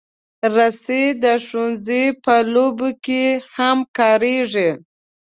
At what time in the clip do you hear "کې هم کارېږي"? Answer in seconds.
3.05-4.69